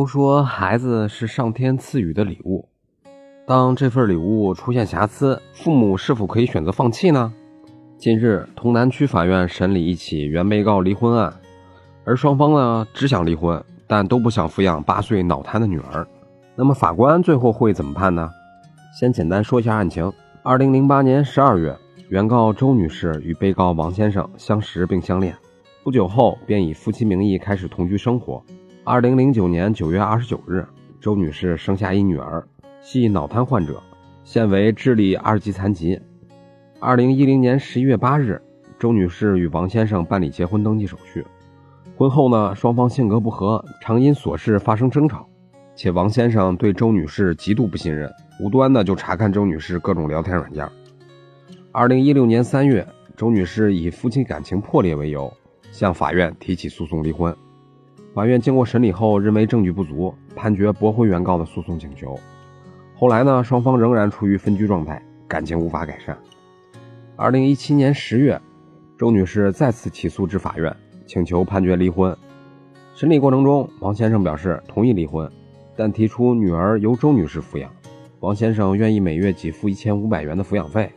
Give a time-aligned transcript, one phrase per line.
[0.00, 2.66] 都说孩子是上天赐予的礼物，
[3.46, 7.30] 当这份礼物出现瑕疵，父母是否可以选择放弃呢？
[7.98, 11.30] 近日，潼南区法院审理一起原被告离婚案，
[12.06, 16.08] 而双方呢只想离婚，但都不想抚养八岁脑瘫的女儿。
[16.56, 18.30] 那么法官最后会怎么判呢？
[18.98, 20.10] 先简单说一下案情：
[20.42, 21.76] 二零零八年十二月，
[22.08, 25.36] 原告周女士与被告王先生相识并相恋，
[25.84, 28.42] 不久后便以夫妻名义开始同居生活。
[28.82, 30.66] 二零零九年九月二十九日，
[31.02, 32.42] 周女士生下一女儿，
[32.80, 33.80] 系脑瘫患者，
[34.24, 36.00] 现为智力二级残疾。
[36.78, 38.40] 二零一零年十一月八日，
[38.78, 41.22] 周女士与王先生办理结婚登记手续。
[41.94, 45.28] 婚后呢，双方性格不合，常因琐事发生争吵，
[45.76, 50.66] 且王先生对周女士极度不信任，无端的就查看周女士各种聊天软件。
[51.70, 55.30] 二零一六年三月，周女士以夫妻感情破裂为由，
[55.70, 57.36] 向法院提起诉讼离婚。
[58.12, 62.18] 法院经过审理后，认为证据不足，判决驳回原告的诉讼请求。
[62.96, 66.18] 后来呢，双方仍然处于分居状态，感情无法改善。
[67.14, 68.40] 二零一七年十月，
[68.98, 70.74] 周女士再次起诉至法院，
[71.06, 72.14] 请求判决离婚。
[72.96, 75.30] 审理过程中，王先生表示同意离婚，
[75.76, 77.70] 但提出女儿由周女士抚养，
[78.18, 80.90] 王先生愿意每月给付一千五百元的抚养费。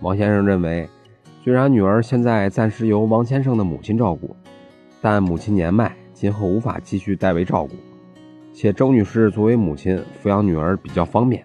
[0.00, 0.88] 王先生认为，
[1.44, 4.34] 虽然女儿现在暂时由王先生的母亲照顾，
[5.00, 7.74] 但母亲年迈，今后无法继续代为照顾，
[8.52, 11.44] 且周女士作为母亲抚养女儿比较方便。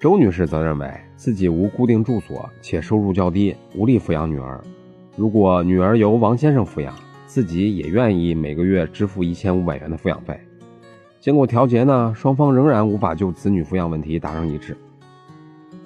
[0.00, 4.60] 周女士则认为自己无固定住所，且收入较低，无力抚养女儿。
[5.16, 6.94] 如果女儿由王先生抚养，
[7.26, 10.38] 自己也愿意每个月支付一千五百元的抚养费。
[11.20, 14.76] 经过调解呢，双方仍然无法就子女抚养问题达成一致。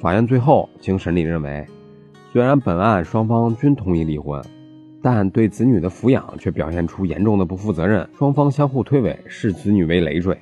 [0.00, 1.64] 法院最后经审理认为，
[2.32, 4.42] 虽然本案双方均同意离婚，
[5.00, 10.36] 但对子女的抚养却表现出严重的不负责任，双方相互推诿，视子女为累赘。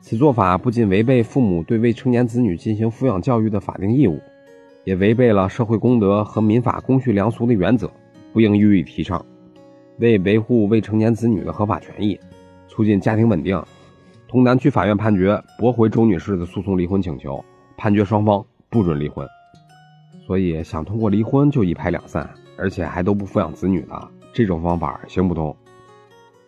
[0.00, 4.20] 此做法不仅违背父母对未成年子女进行抚养教育的法定义务，
[4.84, 7.90] 也违背了社会公德和民法公序良俗的原则，
[8.32, 9.24] 不应予以提倡。
[9.98, 12.18] 为维护未成年子女的合法权益，
[12.68, 13.60] 促进家庭稳定，
[14.28, 17.44] 潼南区法院判决驳回周女士的诉讼离婚请求，
[17.76, 19.26] 判决双方不准离婚。
[20.26, 25.56] 所以，想通过离婚就一拍两散，而且还都不抚养子女呢这种方法行不通。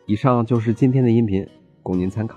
[0.06, 1.48] 以上就是今天的音频，
[1.82, 2.36] 供您参考。